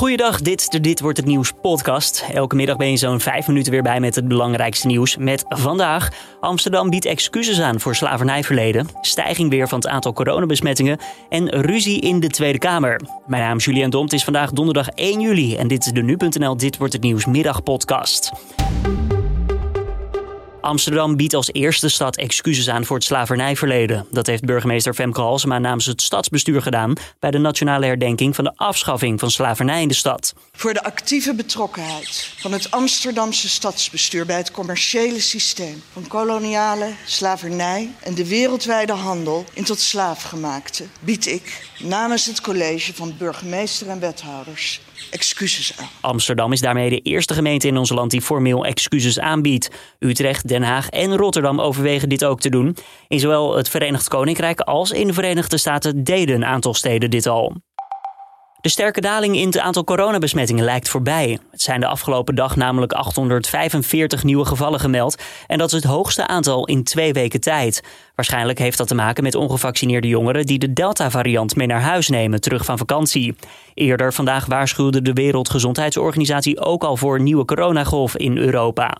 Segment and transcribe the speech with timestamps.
[0.00, 2.24] Goeiedag, dit is de Dit Wordt Het Nieuws podcast.
[2.32, 5.16] Elke middag ben je zo'n vijf minuten weer bij met het belangrijkste nieuws.
[5.16, 6.08] Met vandaag,
[6.40, 8.88] Amsterdam biedt excuses aan voor slavernijverleden.
[9.00, 10.98] Stijging weer van het aantal coronabesmettingen.
[11.28, 13.00] En ruzie in de Tweede Kamer.
[13.26, 15.56] Mijn naam is Julian Dom, het is vandaag donderdag 1 juli.
[15.56, 18.32] En dit is de Nu.nl Dit Wordt Het Nieuws middagpodcast.
[20.60, 24.06] Amsterdam biedt als eerste stad excuses aan voor het slavernijverleden.
[24.10, 28.52] Dat heeft burgemeester Femke Halsema namens het stadsbestuur gedaan bij de nationale herdenking van de
[28.56, 30.34] afschaffing van slavernij in de stad.
[30.52, 37.90] Voor de actieve betrokkenheid van het Amsterdamse stadsbestuur bij het commerciële systeem van koloniale slavernij
[38.02, 44.00] en de wereldwijde handel in tot slaafgemaakte bied ik namens het college van burgemeester en
[44.00, 45.74] wethouders excuses.
[46.00, 49.70] Amsterdam is daarmee de eerste gemeente in ons land die formeel excuses aanbiedt.
[49.98, 52.76] Utrecht, Den Haag en Rotterdam overwegen dit ook te doen.
[53.08, 57.26] In zowel het Verenigd Koninkrijk als in de Verenigde Staten deden een aantal steden dit
[57.26, 57.56] al.
[58.60, 61.38] De sterke daling in het aantal coronabesmettingen lijkt voorbij.
[61.50, 65.22] Het zijn de afgelopen dag namelijk 845 nieuwe gevallen gemeld.
[65.46, 67.82] En dat is het hoogste aantal in twee weken tijd.
[68.14, 72.40] Waarschijnlijk heeft dat te maken met ongevaccineerde jongeren die de Delta-variant mee naar huis nemen,
[72.40, 73.36] terug van vakantie.
[73.74, 78.96] Eerder vandaag waarschuwde de Wereldgezondheidsorganisatie ook al voor een nieuwe coronagolf in Europa.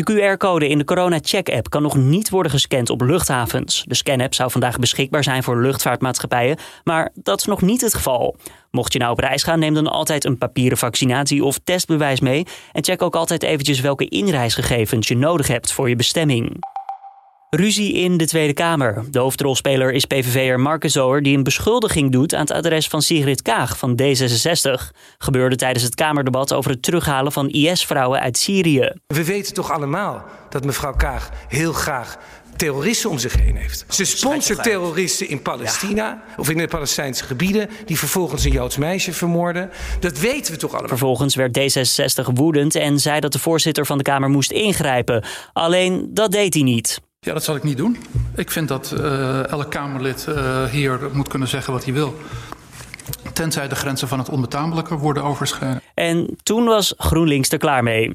[0.00, 3.84] De QR-code in de Corona Check-app kan nog niet worden gescand op luchthavens.
[3.86, 8.36] De scan-app zou vandaag beschikbaar zijn voor luchtvaartmaatschappijen, maar dat is nog niet het geval.
[8.70, 12.46] Mocht je nou op reis gaan, neem dan altijd een papieren vaccinatie of testbewijs mee
[12.72, 16.56] en check ook altijd eventjes welke inreisgegevens je nodig hebt voor je bestemming.
[17.56, 19.04] Ruzie in de Tweede Kamer.
[19.10, 23.42] De hoofdrolspeler is PVV'er Marcus Zoer die een beschuldiging doet aan het adres van Sigrid
[23.42, 24.96] Kaag van D66.
[25.18, 28.92] Gebeurde tijdens het Kamerdebat over het terughalen van IS-vrouwen uit Syrië.
[29.06, 32.18] We weten toch allemaal dat mevrouw Kaag heel graag
[32.56, 33.84] terroristen om zich heen heeft.
[33.88, 39.12] Ze sponsort terroristen in Palestina of in de Palestijnse gebieden die vervolgens een Joods meisje
[39.12, 39.70] vermoorden.
[40.00, 40.88] Dat weten we toch allemaal.
[40.88, 45.24] Vervolgens werd D66 woedend en zei dat de voorzitter van de Kamer moest ingrijpen.
[45.52, 47.00] Alleen dat deed hij niet.
[47.22, 47.96] Ja, dat zal ik niet doen.
[48.36, 52.14] Ik vind dat uh, elk Kamerlid uh, hier moet kunnen zeggen wat hij wil.
[53.32, 55.80] Tenzij de grenzen van het onbetamelijke worden overschreden.
[55.94, 58.12] En toen was GroenLinks er klaar mee.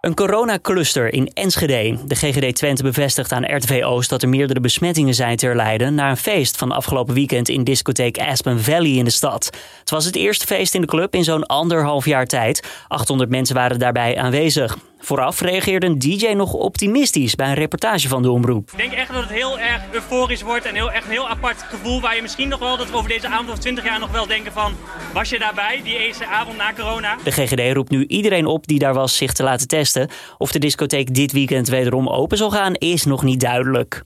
[0.00, 1.98] Een coronacluster in Enschede.
[2.06, 6.10] De GGD Twente bevestigt aan RTV Oost dat er meerdere besmettingen zijn ter Leiden na
[6.10, 9.50] een feest van afgelopen weekend in discotheek Aspen Valley in de stad.
[9.80, 12.84] Het was het eerste feest in de club in zo'n anderhalf jaar tijd.
[12.88, 14.76] 800 mensen waren daarbij aanwezig.
[15.04, 18.70] Vooraf reageerde een DJ nog optimistisch bij een reportage van de omroep.
[18.70, 21.62] Ik denk echt dat het heel erg euforisch wordt en heel, echt een heel apart
[21.62, 24.10] gevoel waar je misschien nog wel dat we over deze avond of 20 jaar nog
[24.10, 24.72] wel denken van
[25.12, 27.16] was je daarbij die eerste avond na corona?
[27.24, 30.08] De GGD roept nu iedereen op die daar was zich te laten testen.
[30.38, 34.04] Of de discotheek dit weekend wederom open zal gaan is nog niet duidelijk.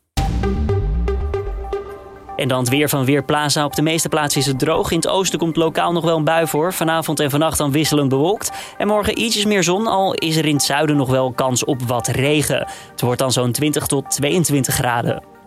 [2.39, 3.65] En dan het weer van Weerplaza.
[3.65, 4.91] Op de meeste plaatsen is het droog.
[4.91, 6.73] In het oosten komt lokaal nog wel een bui voor.
[6.73, 8.51] Vanavond en vannacht dan wisselend bewolkt.
[8.77, 11.83] En morgen ietsjes meer zon, al is er in het zuiden nog wel kans op
[11.83, 12.67] wat regen.
[12.91, 15.38] Het wordt dan zo'n 20 tot 22 graden.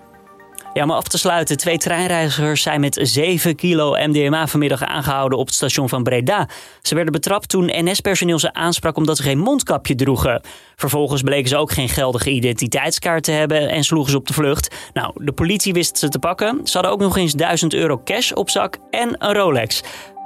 [0.74, 1.58] Ja, om af te sluiten.
[1.58, 6.48] Twee treinreizigers zijn met 7 kilo MDMA vanmiddag aangehouden op het station van Breda.
[6.82, 10.42] Ze werden betrapt toen NS-personeel ze aansprak omdat ze geen mondkapje droegen.
[10.76, 14.76] Vervolgens bleken ze ook geen geldige identiteitskaart te hebben en sloegen ze op de vlucht.
[14.94, 16.60] Nou, de politie wist ze te pakken.
[16.64, 19.84] Ze hadden ook nog eens 1000 euro cash op zak en een Rolex.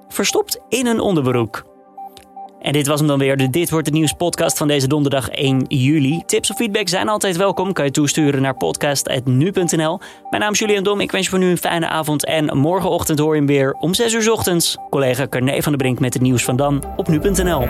[0.08, 1.75] Verstopt in een onderbroek.
[2.66, 5.30] En dit was hem dan weer, de Dit Wordt Het Nieuws podcast van deze donderdag
[5.30, 6.24] 1 juli.
[6.26, 7.74] Tips of feedback zijn altijd welkom.
[7.74, 10.00] Kan je toesturen naar podcast.nu.nl.
[10.30, 11.00] Mijn naam is Julian Dom.
[11.00, 12.26] Ik wens je voor nu een fijne avond.
[12.26, 14.78] En morgenochtend hoor je hem weer om 6 uur ochtends.
[14.90, 17.68] Collega Carne van der Brink met het nieuws van dan op nu.nl.